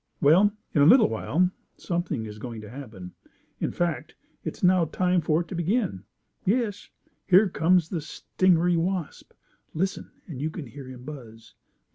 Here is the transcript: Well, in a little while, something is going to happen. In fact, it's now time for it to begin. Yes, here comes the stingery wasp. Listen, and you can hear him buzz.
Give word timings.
Well, 0.19 0.51
in 0.73 0.81
a 0.81 0.85
little 0.87 1.09
while, 1.09 1.51
something 1.77 2.25
is 2.25 2.39
going 2.39 2.59
to 2.61 2.69
happen. 2.71 3.13
In 3.59 3.71
fact, 3.71 4.15
it's 4.43 4.63
now 4.63 4.85
time 4.85 5.21
for 5.21 5.41
it 5.41 5.47
to 5.49 5.55
begin. 5.55 6.05
Yes, 6.43 6.89
here 7.27 7.47
comes 7.47 7.87
the 7.87 8.01
stingery 8.01 8.77
wasp. 8.77 9.31
Listen, 9.75 10.09
and 10.25 10.41
you 10.41 10.49
can 10.49 10.65
hear 10.65 10.87
him 10.89 11.03
buzz. 11.03 11.53